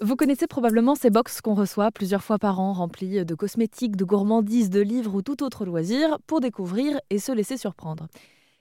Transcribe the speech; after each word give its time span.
Vous 0.00 0.14
connaissez 0.14 0.46
probablement 0.46 0.94
ces 0.94 1.10
box 1.10 1.40
qu'on 1.40 1.54
reçoit 1.54 1.90
plusieurs 1.90 2.22
fois 2.22 2.38
par 2.38 2.60
an, 2.60 2.72
remplies 2.72 3.24
de 3.24 3.34
cosmétiques, 3.34 3.96
de 3.96 4.04
gourmandises, 4.04 4.70
de 4.70 4.80
livres 4.80 5.12
ou 5.16 5.22
tout 5.22 5.42
autre 5.42 5.64
loisir 5.64 6.18
pour 6.28 6.40
découvrir 6.40 7.00
et 7.10 7.18
se 7.18 7.32
laisser 7.32 7.56
surprendre. 7.56 8.06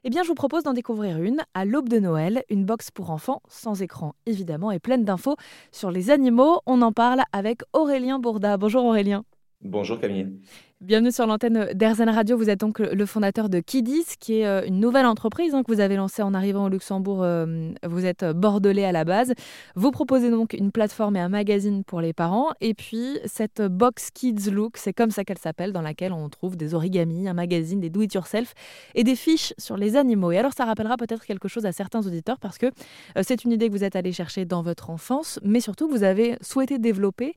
Eh 0.03 0.09
bien, 0.09 0.23
je 0.23 0.29
vous 0.29 0.33
propose 0.33 0.63
d'en 0.63 0.73
découvrir 0.73 1.21
une 1.21 1.43
à 1.53 1.63
l'aube 1.63 1.89
de 1.89 1.99
Noël, 1.99 2.43
une 2.49 2.65
box 2.65 2.89
pour 2.89 3.11
enfants, 3.11 3.43
sans 3.49 3.83
écran 3.83 4.15
évidemment, 4.25 4.71
et 4.71 4.79
pleine 4.79 5.05
d'infos 5.05 5.35
sur 5.71 5.91
les 5.91 6.09
animaux. 6.09 6.61
On 6.65 6.81
en 6.81 6.91
parle 6.91 7.21
avec 7.31 7.61
Aurélien 7.71 8.17
Bourda. 8.17 8.57
Bonjour 8.57 8.83
Aurélien. 8.85 9.23
Bonjour 9.61 9.99
Camille. 9.99 10.39
Bienvenue 10.79 11.11
sur 11.11 11.25
l'antenne 11.25 11.73
d'Airzen 11.73 12.07
Radio. 12.07 12.37
Vous 12.37 12.51
êtes 12.51 12.59
donc 12.59 12.77
le 12.77 13.05
fondateur 13.07 13.49
de 13.49 13.59
Kidis, 13.59 14.05
qui 14.19 14.41
est 14.41 14.45
euh, 14.45 14.63
une 14.63 14.79
nouvelle 14.79 15.07
entreprise 15.07 15.55
hein, 15.55 15.63
que 15.63 15.73
vous 15.73 15.79
avez 15.79 15.95
lancée 15.95 16.21
en 16.21 16.35
arrivant 16.35 16.65
au 16.65 16.69
Luxembourg. 16.69 17.23
Euh, 17.23 17.71
vous 17.83 18.05
êtes 18.05 18.23
bordelais 18.23 18.85
à 18.85 18.91
la 18.91 19.03
base. 19.03 19.33
Vous 19.73 19.89
proposez 19.89 20.29
donc 20.29 20.53
une 20.53 20.71
plateforme 20.71 21.15
et 21.15 21.19
un 21.19 21.29
magazine 21.29 21.83
pour 21.83 21.99
les 21.99 22.13
parents. 22.13 22.51
Et 22.61 22.75
puis 22.75 23.17
cette 23.25 23.63
box 23.63 24.11
Kids 24.11 24.51
Look, 24.51 24.77
c'est 24.77 24.93
comme 24.93 25.09
ça 25.09 25.25
qu'elle 25.25 25.39
s'appelle, 25.39 25.73
dans 25.73 25.81
laquelle 25.81 26.13
on 26.13 26.29
trouve 26.29 26.55
des 26.55 26.75
origamis, 26.75 27.27
un 27.27 27.33
magazine, 27.33 27.79
des 27.79 27.89
do-it-yourself 27.89 28.53
et 28.93 29.03
des 29.03 29.15
fiches 29.15 29.55
sur 29.57 29.77
les 29.77 29.95
animaux. 29.95 30.31
Et 30.31 30.37
alors 30.37 30.53
ça 30.55 30.65
rappellera 30.65 30.95
peut-être 30.95 31.25
quelque 31.25 31.47
chose 31.47 31.65
à 31.65 31.71
certains 31.71 32.05
auditeurs 32.05 32.37
parce 32.37 32.59
que 32.59 32.67
euh, 32.67 33.23
c'est 33.23 33.43
une 33.45 33.51
idée 33.51 33.67
que 33.67 33.73
vous 33.73 33.83
êtes 33.83 33.95
allé 33.95 34.11
chercher 34.11 34.45
dans 34.45 34.61
votre 34.61 34.91
enfance, 34.91 35.39
mais 35.41 35.59
surtout 35.59 35.87
que 35.87 35.93
vous 35.93 36.03
avez 36.03 36.37
souhaité 36.41 36.77
développer 36.77 37.33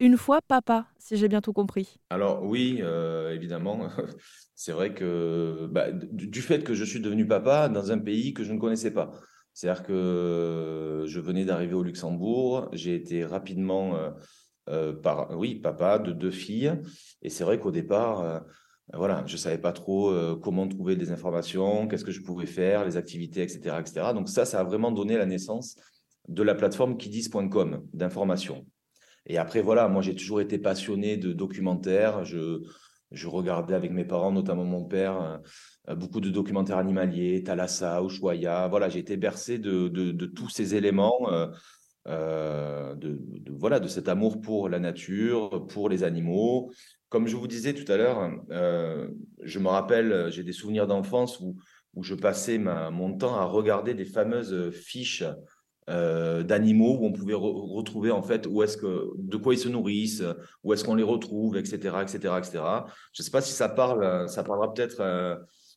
une 0.00 0.16
fois 0.16 0.40
papa, 0.40 0.86
si 0.98 1.16
j'ai 1.16 1.28
bien 1.28 1.42
tout 1.42 1.52
compris. 1.52 1.96
Alors 2.08 2.42
oui, 2.42 2.78
euh, 2.80 3.34
évidemment, 3.34 3.88
c'est 4.54 4.72
vrai 4.72 4.94
que 4.94 5.68
bah, 5.70 5.92
du 5.92 6.40
fait 6.40 6.64
que 6.64 6.74
je 6.74 6.84
suis 6.84 7.00
devenu 7.00 7.26
papa 7.26 7.68
dans 7.68 7.92
un 7.92 7.98
pays 7.98 8.32
que 8.32 8.42
je 8.42 8.52
ne 8.52 8.58
connaissais 8.58 8.92
pas. 8.92 9.12
C'est-à-dire 9.52 9.82
que 9.82 11.04
je 11.06 11.20
venais 11.20 11.44
d'arriver 11.44 11.74
au 11.74 11.82
Luxembourg, 11.82 12.68
j'ai 12.72 12.94
été 12.94 13.24
rapidement, 13.24 13.96
euh, 13.96 14.10
euh, 14.70 14.94
oui, 15.34 15.56
papa 15.56 15.98
de 15.98 16.12
deux 16.12 16.30
filles, 16.30 16.72
et 17.20 17.28
c'est 17.28 17.44
vrai 17.44 17.58
qu'au 17.58 17.70
départ, 17.70 18.44
voilà, 18.94 19.22
je 19.26 19.36
savais 19.36 19.58
pas 19.58 19.72
trop 19.72 20.14
comment 20.40 20.66
trouver 20.66 20.96
des 20.96 21.10
informations, 21.10 21.88
qu'est-ce 21.88 22.04
que 22.04 22.12
je 22.12 22.22
pouvais 22.22 22.46
faire, 22.46 22.84
les 22.84 22.96
activités, 22.96 23.42
etc., 23.42 23.76
etc. 23.80 24.06
Donc 24.14 24.28
ça, 24.28 24.44
ça 24.44 24.60
a 24.60 24.64
vraiment 24.64 24.92
donné 24.92 25.18
la 25.18 25.26
naissance 25.26 25.76
de 26.28 26.42
la 26.42 26.54
plateforme 26.54 26.96
kidis.com 26.96 27.86
d'information. 27.92 28.64
Et 29.30 29.38
après, 29.38 29.62
voilà, 29.62 29.86
moi, 29.86 30.02
j'ai 30.02 30.16
toujours 30.16 30.40
été 30.40 30.58
passionné 30.58 31.16
de 31.16 31.32
documentaires. 31.32 32.24
Je, 32.24 32.58
regardais 33.28 33.74
avec 33.74 33.92
mes 33.92 34.04
parents, 34.04 34.32
notamment 34.32 34.64
mon 34.64 34.84
père, 34.84 35.40
euh, 35.88 35.94
beaucoup 35.94 36.20
de 36.20 36.30
documentaires 36.30 36.78
animaliers, 36.78 37.44
Thalassa, 37.44 38.02
Ushuaïa. 38.02 38.66
Voilà, 38.66 38.88
j'ai 38.88 38.98
été 38.98 39.16
bercé 39.16 39.58
de, 39.58 39.86
de, 39.86 40.26
tous 40.26 40.48
ces 40.48 40.74
éléments, 40.74 41.30
euh, 41.32 41.46
euh, 42.08 42.96
de, 42.96 43.20
voilà, 43.52 43.78
de 43.78 43.86
cet 43.86 44.08
amour 44.08 44.40
pour 44.40 44.68
la 44.68 44.80
nature, 44.80 45.64
pour 45.68 45.88
les 45.88 46.02
animaux. 46.02 46.72
Comme 47.08 47.28
je 47.28 47.36
vous 47.36 47.46
disais 47.46 47.72
tout 47.72 47.90
à 47.92 47.96
l'heure, 47.96 48.32
je 48.50 49.58
me 49.60 49.68
rappelle, 49.68 50.26
j'ai 50.32 50.42
des 50.42 50.52
souvenirs 50.52 50.88
d'enfance 50.88 51.38
où, 51.38 51.56
où 51.94 52.02
je 52.02 52.16
passais 52.16 52.58
ma, 52.58 52.90
mon 52.90 53.16
temps 53.16 53.36
à 53.36 53.44
regarder 53.44 53.94
des 53.94 54.04
fameuses 54.06 54.72
fiches 54.72 55.22
euh, 55.88 56.42
d'animaux 56.42 56.98
où 57.00 57.06
on 57.06 57.12
pouvait 57.12 57.34
retrouver 57.34 58.10
en 58.10 58.22
fait 58.22 58.46
où 58.46 58.62
est-ce 58.62 58.76
que 58.76 59.10
de 59.16 59.36
quoi 59.36 59.54
ils 59.54 59.58
se 59.58 59.68
nourrissent, 59.68 60.22
où 60.62 60.72
est-ce 60.72 60.84
qu'on 60.84 60.94
les 60.94 61.02
retrouve, 61.02 61.56
etc., 61.56 61.76
etc., 62.02 62.34
etc. 62.38 62.62
Je 63.12 63.22
ne 63.22 63.24
sais 63.24 63.30
pas 63.30 63.40
si 63.40 63.52
ça 63.52 63.68
parle, 63.68 64.28
ça 64.28 64.44
parlera 64.44 64.72
peut-être 64.72 65.00
euh, 65.00 65.36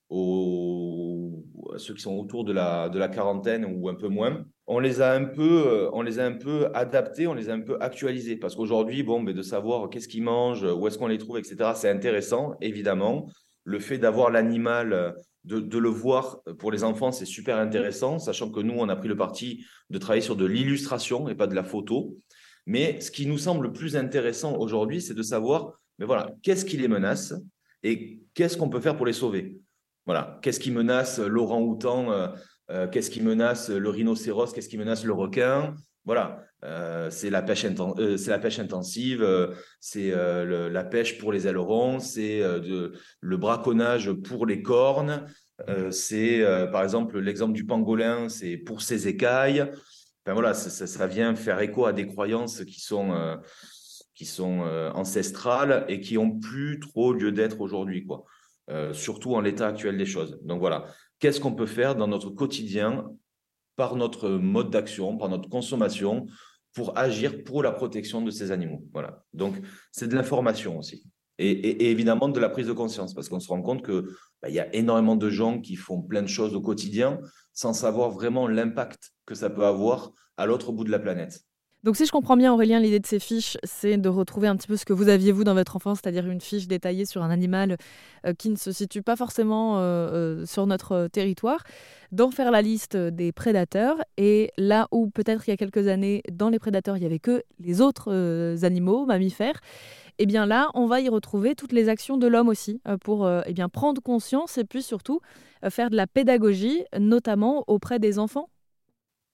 aux 0.10 1.44
à 1.74 1.80
ceux 1.80 1.94
qui 1.94 2.02
sont 2.02 2.16
autour 2.16 2.44
de 2.44 2.54
la 2.54 2.90
de 2.90 3.00
la 3.00 3.08
quarantaine 3.08 3.66
ou 3.66 3.90
un 3.90 3.96
peu 3.96 4.08
moins. 4.10 4.46
On 4.68 4.80
les 4.80 5.02
a 5.02 5.14
un 5.14 5.26
peu, 5.26 5.64
euh, 5.68 5.90
on 5.94 6.02
les 6.02 6.20
a 6.20 6.26
un 6.26 6.34
peu 6.34 6.70
adaptés, 6.74 7.26
on 7.26 7.34
les 7.34 7.50
a 7.50 7.54
un 7.54 7.62
peu 7.62 7.78
actualisés 7.82 8.36
parce 8.36 8.56
qu'aujourd'hui, 8.56 9.04
bon, 9.04 9.22
mais 9.22 9.34
de 9.34 9.42
savoir 9.42 9.90
qu'est-ce 9.90 10.08
qu'ils 10.08 10.24
mangent, 10.24 10.64
où 10.64 10.88
est-ce 10.88 10.98
qu'on 10.98 11.08
les 11.08 11.18
trouve, 11.18 11.38
etc. 11.38 11.72
C'est 11.76 11.90
intéressant, 11.90 12.56
évidemment. 12.62 13.28
Le 13.64 13.80
fait 13.80 13.98
d'avoir 13.98 14.30
l'animal 14.30 15.16
de, 15.44 15.78
le 15.78 15.90
voir 15.90 16.42
pour 16.58 16.72
les 16.72 16.84
enfants, 16.84 17.12
c'est 17.12 17.26
super 17.26 17.58
intéressant, 17.58 18.18
sachant 18.20 18.50
que 18.50 18.62
nous, 18.62 18.76
on 18.78 18.88
a 18.90 18.96
pris 18.96 19.10
le 19.10 19.18
parti 19.18 19.66
de 19.90 19.98
travailler 19.98 20.22
sur 20.22 20.36
de 20.36 20.46
l'illustration 20.46 21.28
et 21.28 21.36
pas 21.36 21.48
de 21.48 21.56
la 21.56 21.64
photo. 21.64 22.18
Mais 22.66 23.02
ce 23.02 23.12
qui 23.12 23.26
nous 23.26 23.38
semble 23.38 23.74
plus 23.74 23.98
intéressant 23.98 24.56
aujourd'hui, 24.58 25.02
c'est 25.02 25.14
de 25.14 25.22
savoir, 25.22 25.80
mais 26.00 26.06
voilà, 26.06 26.32
qu'est-ce 26.44 26.64
qui 26.64 26.78
les 26.78 26.88
menace 26.88 27.34
et 27.84 28.22
qu'est-ce 28.34 28.58
qu'on 28.58 28.70
peut 28.70 28.80
faire 28.80 28.96
pour 28.96 29.06
les 29.06 29.14
sauver? 29.14 29.60
Voilà, 30.06 30.40
qu'est-ce 30.42 30.60
qui 30.60 30.72
menace 30.72 31.20
l'orang-outan, 31.20 32.12
euh, 32.12 32.28
euh, 32.72 32.88
qu'est-ce 32.88 33.10
qui 33.10 33.22
menace 33.22 33.70
le 33.70 33.90
rhinocéros, 33.90 34.54
qu'est-ce 34.54 34.70
qui 34.70 34.78
menace 34.78 35.04
le 35.04 35.14
requin? 35.14 35.76
Voilà, 36.06 36.44
euh, 36.66 37.10
c'est 37.10 37.30
la, 37.30 37.42
pêche 37.42 37.66
c'est 38.18 38.30
la 38.30 38.40
pêche 38.40 38.60
intensive, 38.60 39.26
c'est 39.80 40.12
la 40.12 40.84
pêche 40.84 41.18
pour 41.18 41.32
les 41.32 41.48
ailerons, 41.48 42.00
c'est 42.00 42.42
le 42.42 43.38
braconnage 43.38 44.12
pour 44.12 44.46
les 44.46 44.62
cornes, 44.62 45.26
c'est 45.92 46.44
par 46.72 46.84
exemple 46.84 47.20
l'exemple 47.20 47.54
du 47.54 47.66
pangolin, 47.66 48.28
c'est 48.28 48.58
pour 48.58 48.82
ses 48.82 49.08
écailles. 49.08 49.62
Enfin 50.26 50.34
voilà, 50.34 50.54
ça, 50.54 50.88
ça, 50.88 51.08
vient 51.08 51.36
faire 51.36 51.60
écho 51.60 51.86
à 51.86 51.94
des 51.94 52.08
croyances 52.08 52.64
qui 52.66 52.82
sont, 52.82 53.40
qui 54.14 54.26
sont 54.26 54.62
ancestrales 54.94 55.86
et 55.88 56.02
qui 56.02 56.18
ont 56.18 56.38
plus 56.38 56.82
trop 56.82 57.14
lieu 57.14 57.32
d'être 57.32 57.62
aujourd'hui, 57.62 58.06
quoi. 58.06 58.26
surtout 58.92 59.36
en 59.36 59.40
l'état 59.40 59.68
actuel 59.68 59.98
des 59.98 60.06
choses. 60.06 60.38
Donc 60.44 60.60
voilà, 60.60 60.86
qu'est-ce 61.20 61.40
qu'on 61.40 61.56
peut 61.56 61.66
faire 61.66 61.96
dans 61.96 62.08
notre 62.08 62.30
quotidien 62.30 63.06
par 63.76 63.96
notre 63.96 64.30
mode 64.30 64.70
d'action, 64.70 65.18
par 65.18 65.30
notre 65.30 65.50
consommation, 65.50 66.28
pour 66.74 66.98
agir 66.98 67.44
pour 67.44 67.64
la 67.64 67.72
protection 67.72 68.22
de 68.22 68.32
ces 68.32 68.52
animaux. 68.52 68.84
Voilà. 68.94 69.24
Donc, 69.34 69.56
c'est 69.92 70.08
de 70.08 70.16
l'information 70.16 70.78
aussi. 70.80 71.04
Et, 71.40 71.90
évidemment 71.90 72.30
de 72.30 72.40
la 72.40 72.50
prise 72.50 72.68
de 72.68 72.74
conscience, 72.74 73.14
parce 73.14 73.28
qu'on 73.28 73.40
se 73.40 73.48
rend 73.48 73.62
compte 73.62 73.84
qu'il 73.84 74.04
bah, 74.42 74.50
y 74.50 74.60
a 74.60 74.74
énormément 74.76 75.16
de 75.16 75.30
gens 75.30 75.60
qui 75.60 75.76
font 75.76 76.02
plein 76.02 76.22
de 76.22 76.28
choses 76.28 76.56
au 76.56 76.62
quotidien 76.62 77.20
sans 77.54 77.74
savoir 77.74 78.12
vraiment 78.12 78.48
l'impact 78.48 79.12
que 79.26 79.36
ça 79.36 79.50
peut 79.50 79.66
avoir 79.66 80.12
à 80.38 80.46
l'autre 80.46 80.72
bout 80.72 80.84
de 80.84 80.92
la 80.92 81.00
planète. 81.00 81.42
Donc 81.84 81.98
si 81.98 82.06
je 82.06 82.12
comprends 82.12 82.38
bien 82.38 82.54
Aurélien, 82.54 82.80
l'idée 82.80 83.02
de 83.02 83.06
ces 83.06 83.20
fiches, 83.20 83.58
c'est 83.64 83.98
de 83.98 84.08
retrouver 84.08 84.48
un 84.48 84.56
petit 84.56 84.68
peu 84.68 84.78
ce 84.78 84.86
que 84.86 84.94
vous 84.94 85.10
aviez 85.10 85.34
vous 85.34 85.44
dans 85.44 85.54
votre 85.54 85.76
enfance, 85.76 86.00
c'est-à-dire 86.02 86.26
une 86.26 86.40
fiche 86.40 86.66
détaillée 86.66 87.06
sur 87.06 87.22
un 87.24 87.30
animal 87.30 87.76
euh, 88.26 88.34
qui 88.34 88.50
ne 88.50 88.56
se 88.56 88.72
situe 88.72 89.02
pas 89.02 89.18
forcément 89.18 89.80
euh, 89.80 89.82
euh, 89.82 90.46
sur 90.46 90.66
notre 90.66 91.10
territoire, 91.12 91.62
d'en 92.14 92.32
faire 92.32 92.52
la 92.52 92.62
liste 92.62 92.96
des 92.96 93.34
prédateurs. 93.34 93.98
Et 94.16 94.52
là 94.58 94.88
où 94.94 95.10
peut-être 95.10 95.44
il 95.46 95.52
y 95.52 95.54
a 95.54 95.58
quelques 95.58 95.90
années, 95.90 96.24
dans 96.32 96.48
les 96.48 96.58
prédateurs, 96.58 96.96
il 96.96 97.02
n'y 97.02 97.06
avait 97.06 97.20
que 97.20 97.44
les 97.60 97.82
autres 97.82 98.64
animaux, 98.64 99.06
mammifères, 99.06 99.60
eh 100.20 100.26
bien 100.26 100.46
là, 100.46 100.70
on 100.76 100.86
va 100.86 101.02
y 101.02 101.10
retrouver 101.10 101.54
toutes 101.54 101.74
les 101.74 101.90
actions 101.90 102.18
de 102.18 102.28
l'homme 102.28 102.48
aussi 102.48 102.80
pour 103.02 103.28
eh 103.46 103.52
bien 103.52 103.68
prendre 103.68 104.02
conscience 104.02 104.58
et 104.58 104.64
puis 104.64 104.84
surtout 104.84 105.20
faire 105.70 105.90
de 105.90 105.98
la 105.98 106.08
pédagogie, 106.08 106.84
notamment 106.98 107.64
auprès 107.68 108.00
des 108.00 108.20
enfants. 108.20 108.48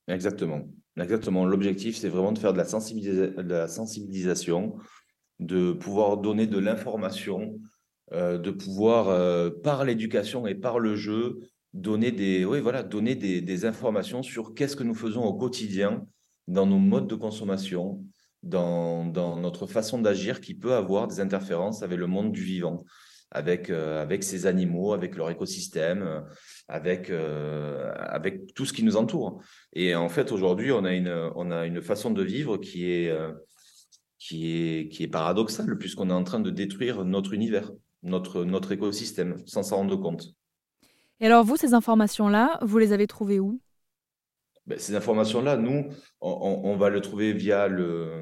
Exactement. 0.09 0.67
Exactement. 0.99 1.45
L'objectif, 1.45 1.95
c'est 1.97 2.09
vraiment 2.09 2.31
de 2.31 2.39
faire 2.39 2.53
de 2.53 2.57
la, 2.57 3.67
sensibilisation, 3.67 4.75
de 5.39 5.71
pouvoir 5.71 6.17
donner 6.17 6.47
de 6.47 6.57
l'information, 6.57 7.59
euh, 8.11 8.37
de 8.37 8.51
pouvoir, 8.51 9.09
euh, 9.09 9.49
par 9.49 9.85
l'éducation 9.85 10.47
et 10.47 10.55
par 10.55 10.79
le 10.79 10.95
jeu, 10.95 11.39
donner 11.73 12.11
des, 12.11 12.43
oui, 12.43 12.59
voilà, 12.59 12.83
donner 12.83 13.15
des, 13.15 13.65
informations 13.65 14.23
sur 14.23 14.53
qu'est-ce 14.55 14.75
que 14.75 14.83
nous 14.83 14.95
faisons 14.95 15.23
au 15.23 15.33
quotidien 15.33 16.05
dans 16.47 16.65
nos 16.65 16.79
modes 16.79 17.07
de 17.07 17.15
consommation, 17.15 18.03
dans, 18.41 19.05
notre 19.39 19.67
façon 19.67 19.99
d'agir 19.99 20.41
qui 20.41 20.55
peut 20.55 20.73
avoir 20.73 21.07
des 21.07 21.19
interférences 21.19 21.83
avec 21.83 21.99
le 21.99 22.07
monde 22.07 22.31
du 22.31 22.41
vivant 22.41 22.83
avec, 23.31 23.69
euh, 23.69 24.01
avec 24.01 24.23
ces 24.23 24.47
animaux, 24.47 24.93
avec 24.93 25.15
leur 25.15 25.29
écosystème, 25.29 26.01
euh, 26.03 26.21
avec, 26.67 27.09
euh, 27.09 27.91
avec 27.95 28.53
tout 28.53 28.65
ce 28.65 28.73
qui 28.73 28.83
nous 28.83 28.97
entoure. 28.97 29.41
Et 29.73 29.95
en 29.95 30.09
fait, 30.09 30.31
aujourd'hui, 30.31 30.71
on, 30.71 30.83
a 30.83 30.93
une, 30.93 31.31
on 31.35 31.51
a 31.51 31.65
une 31.65 31.81
façon 31.81 32.11
de 32.11 32.23
vivre 32.23 32.57
qui 32.57 32.91
est, 32.91 33.15
qui 34.17 34.51
est, 34.51 34.89
qui 34.89 35.03
est 35.03 35.07
paradoxale, 35.07 35.77
puisqu'on 35.77 36.09
est 36.09 36.13
en 36.13 36.23
train 36.23 36.39
de 36.39 36.49
détruire 36.49 37.05
notre 37.05 37.33
univers, 37.33 37.71
notre, 38.03 38.43
notre 38.45 38.71
écosystème, 38.71 39.37
sans 39.45 39.63
s'en 39.63 39.77
rendre 39.77 39.95
compte. 39.97 40.33
Et 41.19 41.25
alors, 41.25 41.43
vous, 41.43 41.57
ces 41.57 41.73
informations-là, 41.73 42.59
vous 42.61 42.77
les 42.77 42.93
avez 42.93 43.07
trouvées 43.07 43.39
où? 43.39 43.59
Ces 44.77 44.95
informations-là, 44.95 45.57
nous, 45.57 45.89
on, 46.21 46.75
va 46.77 46.89
le 46.89 47.01
trouver 47.01 47.33
via 47.33 47.67
le, 47.67 48.21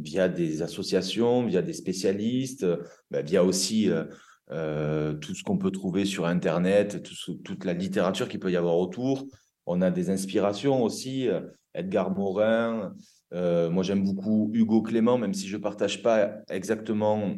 via 0.00 0.28
des 0.28 0.62
associations, 0.62 1.46
via 1.46 1.62
des 1.62 1.72
spécialistes, 1.72 2.66
bah, 3.10 3.22
via 3.22 3.44
aussi 3.44 3.90
euh, 3.90 4.04
euh, 4.50 5.14
tout 5.14 5.34
ce 5.34 5.42
qu'on 5.42 5.58
peut 5.58 5.70
trouver 5.70 6.04
sur 6.04 6.26
Internet, 6.26 7.02
toute 7.44 7.64
la 7.64 7.72
littérature 7.72 8.28
qu'il 8.28 8.40
peut 8.40 8.50
y 8.50 8.56
avoir 8.56 8.78
autour. 8.78 9.26
On 9.66 9.82
a 9.82 9.90
des 9.90 10.10
inspirations 10.10 10.82
aussi, 10.82 11.28
euh, 11.28 11.40
Edgar 11.74 12.10
Morin. 12.10 12.94
moi, 13.32 13.82
j'aime 13.82 14.02
beaucoup 14.02 14.50
Hugo 14.52 14.82
Clément, 14.82 15.18
même 15.18 15.34
si 15.34 15.46
je 15.46 15.56
ne 15.56 15.62
partage 15.62 16.02
pas 16.02 16.32
exactement 16.48 17.36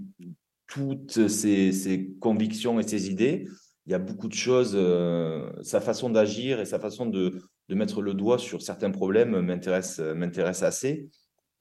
toutes 0.66 1.28
ses, 1.28 2.10
convictions 2.18 2.80
et 2.80 2.82
ses 2.82 3.10
idées. 3.10 3.46
Il 3.86 3.92
y 3.92 3.94
a 3.94 3.98
beaucoup 3.98 4.28
de 4.28 4.34
choses, 4.34 4.78
sa 5.62 5.80
façon 5.80 6.08
d'agir 6.08 6.60
et 6.60 6.64
sa 6.64 6.78
façon 6.78 7.06
de, 7.06 7.40
mettre 7.68 8.02
le 8.02 8.14
doigt 8.14 8.38
sur 8.38 8.62
certains 8.62 8.90
problèmes 8.90 9.40
m'intéresse 9.40 10.62
assez. 10.62 11.08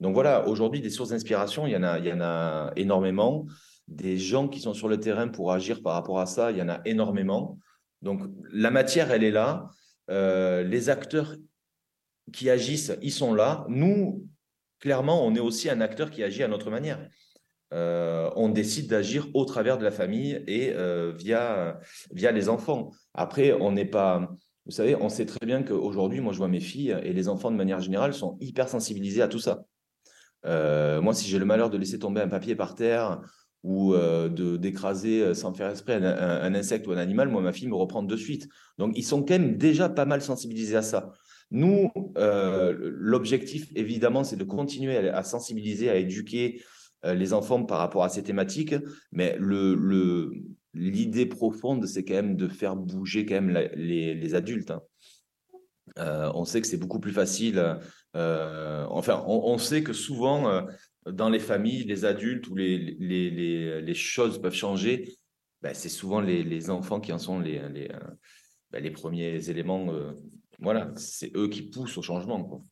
Donc 0.02 0.14
voilà, 0.14 0.48
aujourd'hui, 0.48 0.80
des 0.80 0.90
sources 0.90 1.10
d'inspiration, 1.10 1.66
il 1.66 1.72
y, 1.72 1.76
en 1.76 1.84
a, 1.84 1.98
il 1.98 2.06
y 2.06 2.12
en 2.12 2.20
a 2.20 2.72
énormément. 2.74 3.46
Des 3.86 4.18
gens 4.18 4.48
qui 4.48 4.60
sont 4.60 4.74
sur 4.74 4.88
le 4.88 4.98
terrain 4.98 5.28
pour 5.28 5.52
agir 5.52 5.80
par 5.80 5.94
rapport 5.94 6.18
à 6.18 6.26
ça, 6.26 6.50
il 6.50 6.58
y 6.58 6.62
en 6.62 6.68
a 6.68 6.80
énormément. 6.84 7.58
Donc 8.02 8.22
la 8.50 8.70
matière, 8.72 9.12
elle 9.12 9.22
est 9.22 9.30
là. 9.30 9.70
Euh, 10.10 10.64
les 10.64 10.90
acteurs 10.90 11.36
qui 12.32 12.50
agissent, 12.50 12.92
ils 13.00 13.12
sont 13.12 13.32
là. 13.32 13.64
Nous, 13.68 14.26
clairement, 14.80 15.24
on 15.24 15.34
est 15.36 15.40
aussi 15.40 15.70
un 15.70 15.80
acteur 15.80 16.10
qui 16.10 16.24
agit 16.24 16.42
à 16.42 16.48
notre 16.48 16.70
manière. 16.70 17.08
Euh, 17.72 18.30
on 18.36 18.50
décide 18.50 18.88
d'agir 18.88 19.28
au 19.32 19.44
travers 19.44 19.78
de 19.78 19.84
la 19.84 19.90
famille 19.90 20.42
et 20.46 20.72
euh, 20.74 21.12
via, 21.16 21.80
via 22.12 22.30
les 22.30 22.48
enfants. 22.48 22.90
Après, 23.14 23.52
on 23.52 23.72
n'est 23.72 23.86
pas. 23.86 24.30
Vous 24.66 24.72
savez, 24.72 24.94
on 24.94 25.08
sait 25.08 25.26
très 25.26 25.44
bien 25.44 25.62
qu'aujourd'hui, 25.62 26.20
moi, 26.20 26.32
je 26.32 26.38
vois 26.38 26.48
mes 26.48 26.60
filles 26.60 26.96
et 27.02 27.12
les 27.12 27.28
enfants 27.28 27.50
de 27.50 27.56
manière 27.56 27.80
générale 27.80 28.14
sont 28.14 28.36
hyper 28.40 28.68
sensibilisés 28.68 29.22
à 29.22 29.28
tout 29.28 29.38
ça. 29.38 29.64
Euh, 30.44 31.00
moi, 31.00 31.14
si 31.14 31.28
j'ai 31.28 31.38
le 31.38 31.44
malheur 31.44 31.70
de 31.70 31.78
laisser 31.78 31.98
tomber 31.98 32.20
un 32.20 32.28
papier 32.28 32.54
par 32.54 32.74
terre 32.74 33.20
ou 33.64 33.94
de 33.94 34.56
d'écraser 34.56 35.34
sans 35.34 35.54
faire 35.54 35.70
exprès 35.70 35.94
un, 35.94 36.54
insecte 36.54 36.86
ou 36.86 36.92
un 36.92 36.96
animal, 36.96 37.28
moi, 37.28 37.40
ma 37.40 37.52
fille 37.52 37.68
me 37.68 37.74
reprend 37.74 38.02
de 38.02 38.16
suite. 38.16 38.48
Donc, 38.78 38.92
ils 38.96 39.04
sont 39.04 39.22
quand 39.22 39.34
même 39.34 39.56
déjà 39.56 39.88
pas 39.88 40.04
mal 40.04 40.20
sensibilisés 40.20 40.76
à 40.76 40.82
ça. 40.82 41.12
Nous, 41.50 41.90
l'objectif, 42.16 43.68
évidemment, 43.74 44.24
c'est 44.24 44.36
de 44.36 44.44
continuer 44.44 45.08
à 45.08 45.22
sensibiliser, 45.24 45.90
à 45.90 45.96
éduquer, 45.96 46.60
les 47.04 47.32
enfants 47.32 47.64
par 47.64 47.78
rapport 47.78 48.04
à 48.04 48.08
ces 48.08 48.22
thématiques, 48.22 48.74
mais 49.10 49.36
le, 49.38 50.30
l'idée 50.74 51.26
profonde, 51.26 51.86
c'est 51.86 52.04
quand 52.04 52.14
même 52.14 52.36
de 52.36 52.48
faire 52.48 52.76
bouger 52.76 53.26
quand 53.26 53.40
même 53.40 53.50
les, 53.74 54.34
adultes. 54.34 54.70
Hein. 54.70 54.82
Euh, 55.98 56.30
on 56.34 56.44
sait 56.44 56.60
que 56.60 56.66
c'est 56.66 56.78
beaucoup 56.78 57.00
plus 57.00 57.12
facile. 57.12 57.78
Euh, 58.16 58.86
enfin, 58.88 59.22
on, 59.26 59.58
sait 59.58 59.82
que 59.82 59.92
souvent, 59.92 60.66
dans 61.06 61.28
les 61.28 61.38
familles, 61.38 61.84
les 61.84 62.04
adultes 62.04 62.48
ou 62.48 62.54
les, 62.54 62.78
les, 62.78 63.94
choses 63.94 64.40
peuvent 64.40 64.54
changer. 64.54 65.16
Ben, 65.60 65.74
c'est 65.74 65.88
souvent 65.88 66.20
les, 66.20 66.70
enfants 66.70 67.00
qui 67.00 67.12
en 67.12 67.18
sont 67.18 67.38
les, 67.38 67.60
les, 67.68 67.90
ben, 68.70 68.92
premiers 68.92 69.50
éléments. 69.50 69.88
voilà, 70.60 70.92
c'est 70.96 71.36
eux 71.36 71.48
qui 71.48 71.62
poussent 71.62 71.98
au 71.98 72.02
changement. 72.02 72.64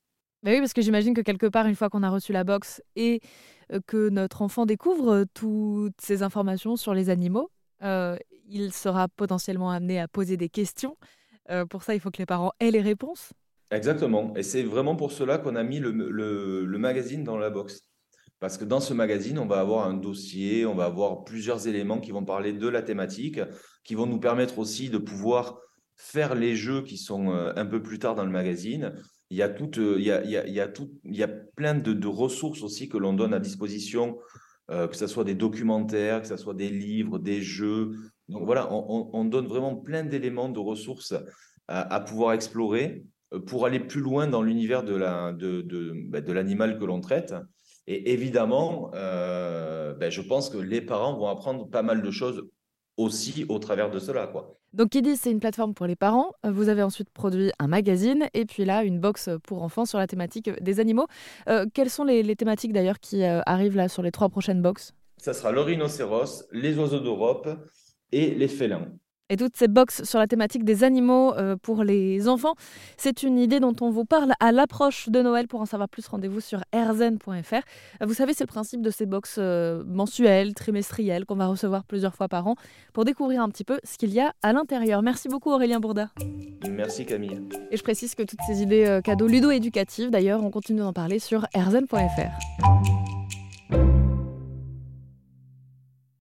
Ben 0.43 0.55
oui, 0.55 0.61
parce 0.61 0.73
que 0.73 0.81
j'imagine 0.81 1.13
que 1.13 1.21
quelque 1.21 1.47
part, 1.47 1.67
une 1.67 1.75
fois 1.75 1.91
qu'on 1.91 2.03
a 2.03 2.09
reçu 2.09 2.33
la 2.33 2.45
box 2.45 2.83
et 2.97 3.21
que 3.87 4.09
notre 4.09 4.43
enfant 4.43 4.67
découvre 4.67 5.25
toutes 5.35 6.01
ces 6.01 6.23
informations 6.23 6.77
sur 6.77 6.95
les 6.95 7.11
animaux, 7.11 7.51
il 7.83 8.73
sera 8.73 9.09
potentiellement 9.09 9.71
amené 9.71 10.01
à 10.01 10.09
poser 10.09 10.37
des 10.37 10.49
questions. 10.49 10.97
pour 11.69 11.83
ça, 11.83 11.95
il 11.95 12.01
faut 12.01 12.11
que 12.11 12.19
les 12.19 12.27
parents 12.27 12.53
aient 12.61 12.71
les 12.71 12.83
réponses. 12.83 13.33
Exactement. 13.71 14.35
Et 14.37 14.43
c'est 14.43 14.63
vraiment 14.63 14.97
pour 14.97 15.13
cela 15.13 15.39
qu'on 15.39 15.55
a 15.55 15.63
mis 15.63 15.79
le, 15.79 15.91
le, 15.93 16.79
magazine 16.79 17.23
dans 17.23 17.39
la 17.39 17.51
box. 17.51 17.83
Parce 18.41 18.59
que 18.59 18.65
dans 18.65 18.81
ce 18.81 18.95
magazine, 18.95 19.39
on 19.39 19.47
va 19.47 19.61
avoir 19.61 19.87
un 19.87 19.95
dossier, 19.95 20.67
on 20.67 20.75
va 20.75 20.87
avoir 20.87 21.25
plusieurs 21.25 21.69
éléments 21.69 22.01
qui 22.01 22.11
vont 22.11 22.25
parler 22.25 22.53
de 22.53 22.69
la 22.69 22.83
thématique, 22.83 23.41
qui 23.85 23.95
vont 23.95 24.07
nous 24.07 24.19
permettre 24.19 24.59
aussi 24.59 24.91
de 24.91 24.99
pouvoir 24.99 25.61
faire 25.95 26.35
les 26.35 26.57
jeux 26.57 26.83
qui 26.83 26.97
sont 26.97 27.31
un 27.31 27.67
peu 27.67 27.83
plus 27.83 27.99
tard 27.99 28.15
dans 28.15 28.25
le 28.25 28.31
magazine, 28.31 28.95
il 29.31 29.37
y 29.37 29.43
a, 29.43 29.49
euh, 29.49 29.97
il 29.99 30.05
y 30.05 30.11
a, 30.11 30.25
il 30.25 30.31
y 30.31 30.37
a, 30.37 30.47
il 30.47 30.53
y 30.53 30.61
a, 30.61 30.69
tout, 30.69 30.91
il 31.05 31.17
y 31.17 31.23
a 31.23 31.29
plein 31.29 31.75
de, 31.75 31.93
de 31.93 32.07
ressources 32.09 32.63
aussi 32.63 32.89
que 32.89 32.99
l'on 32.99 33.13
donne 33.13 33.33
à 33.33 33.39
disposition, 33.39 34.19
euh, 34.71 34.89
que 34.89 34.97
ce 34.97 35.07
soit 35.07 35.25
des 35.25 35.35
documentaires, 35.35 36.23
que 36.23 36.29
ce 36.29 36.37
soit 36.37 36.55
des 36.55 36.69
livres, 36.69 37.19
des 37.19 37.41
jeux. 37.41 37.93
Donc 38.29 38.45
voilà, 38.45 38.73
on, 38.73 39.11
on 39.13 39.25
donne 39.25 39.47
vraiment 39.47 39.77
plein 39.77 40.05
d'éléments, 40.05 40.49
de 40.49 40.59
ressources 40.59 41.15
à, 41.69 42.01
pouvoir 42.01 42.33
explorer 42.33 43.05
euh, 43.33 43.39
pour 43.39 43.67
aller 43.67 43.79
plus 43.79 44.01
loin 44.01 44.27
dans 44.27 44.43
l'univers 44.43 44.83
de, 44.83 44.97
la, 44.97 45.33
de, 45.33 45.63
de, 45.63 45.93
bah, 46.09 46.21
de 46.21 46.33
l'animal 46.33 46.79
que 46.79 46.85
l'on 46.85 47.01
traite. 47.01 47.35
Et 47.87 48.13
évidemment, 48.13 48.91
ben 48.93 50.11
je 50.11 50.21
pense 50.21 50.49
que 50.49 50.59
les 50.59 50.81
parents 50.81 51.17
vont 51.17 51.27
apprendre 51.27 51.69
pas 51.69 51.83
mal 51.83 52.03
de 52.03 52.11
choses 52.13 52.49
aussi 52.97 53.45
au 53.49 53.59
travers 53.59 53.91
de 53.91 53.99
cela. 53.99 54.27
Quoi. 54.27 54.57
Donc 54.73 54.91
Kiddy, 54.91 55.17
c'est 55.17 55.31
une 55.31 55.41
plateforme 55.41 55.75
pour 55.75 55.87
les 55.87 55.97
parents. 55.97 56.33
Vous 56.45 56.69
avez 56.69 56.83
ensuite 56.83 57.11
produit 57.11 57.51
un 57.59 57.67
magazine 57.67 58.29
et 58.35 58.45
puis 58.45 58.65
là, 58.65 58.85
une 58.85 59.01
box 59.01 59.31
pour 59.43 59.63
enfants 59.63 59.85
sur 59.85 59.99
la 59.99 60.07
thématique 60.07 60.51
des 60.63 60.81
animaux. 60.81 61.07
Euh, 61.49 61.67
quelles 61.73 61.91
sont 61.91 62.05
les, 62.05 62.37
thématiques 62.37 62.73
d'ailleurs 62.73 63.01
qui 63.01 63.25
euh, 63.25 63.41
arrivent 63.47 63.77
là 63.77 63.89
sur 63.89 64.03
les 64.03 64.13
trois 64.13 64.29
prochaines 64.29 64.63
boxes 64.63 64.93
Ça 65.17 65.33
sera 65.33 65.51
le 65.51 65.61
rhinocéros, 65.61 66.45
les 66.53 66.79
oiseaux 66.79 67.01
d'Europe 67.01 67.49
et 68.13 68.35
les 68.35 68.49
félins 68.49 68.87
et 69.31 69.37
toutes 69.37 69.57
ces 69.57 69.69
box 69.69 70.05
sur 70.05 70.19
la 70.19 70.27
thématique 70.27 70.65
des 70.65 70.85
animaux 70.85 71.35
euh, 71.35 71.57
pour 71.57 71.85
les 71.85 72.29
enfants. 72.29 72.55
C'est 72.99 73.23
une 73.23 73.39
idée 73.39 73.61
dont 73.61 73.75
on 73.81 73.91
vous 73.91 74.05
parle 74.05 74.33
à 74.41 74.53
l'approche 74.53 75.09
de 75.09 75.23
Noël. 75.23 75.49
Pour 75.49 75.61
en 75.61 75.67
savoir 75.67 75.89
plus, 75.89 76.07
rendez-vous 76.07 76.41
sur 76.41 76.61
erzen.fr. 76.73 78.05
Vous 78.05 78.15
savez, 78.15 78.35
c'est 78.35 78.45
le 78.45 78.49
principe 78.49 78.83
de 78.83 78.91
ces 78.91 79.07
box 79.07 79.37
euh, 79.39 79.83
mensuelles, 79.87 80.55
trimestrielles, 80.55 81.25
qu'on 81.25 81.37
va 81.37 81.47
recevoir 81.47 81.85
plusieurs 81.85 82.15
fois 82.15 82.29
par 82.29 82.47
an 82.47 82.57
pour 82.93 83.05
découvrir 83.05 83.43
un 83.43 83.49
petit 83.49 83.65
peu 83.65 83.79
ce 83.85 83.97
qu'il 83.97 84.11
y 84.11 84.21
a 84.21 84.35
à 84.43 84.53
l'intérieur. 84.53 85.03
Merci 85.03 85.29
beaucoup 85.29 85.51
Aurélien 85.51 85.81
Bourda. 85.81 86.11
Merci 86.69 87.07
Camille. 87.07 87.41
Et 87.71 87.77
je 87.77 87.83
précise 87.83 88.15
que 88.15 88.25
toutes 88.25 88.41
ces 88.47 88.63
idées 88.63 88.87
euh, 88.87 89.01
cadeaux 89.01 89.29
ludo-éducatives, 89.29 90.11
d'ailleurs, 90.11 90.43
on 90.43 90.51
continue 90.51 90.81
d'en 90.81 90.93
parler 90.93 91.21
sur 91.21 91.47
erzen.fr. 91.55 93.00